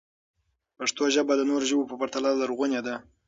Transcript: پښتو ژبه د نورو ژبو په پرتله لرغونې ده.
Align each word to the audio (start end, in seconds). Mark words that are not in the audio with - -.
پښتو 0.77 1.03
ژبه 1.15 1.33
د 1.37 1.41
نورو 1.49 1.65
ژبو 1.69 1.89
په 1.89 1.95
پرتله 2.01 2.29
لرغونې 2.41 2.79
ده. 2.87 2.95